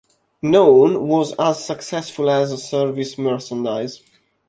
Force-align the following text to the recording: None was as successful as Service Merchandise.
None 0.41 1.07
was 1.09 1.35
as 1.37 1.63
successful 1.63 2.27
as 2.31 2.63
Service 2.67 3.19
Merchandise. 3.19 4.01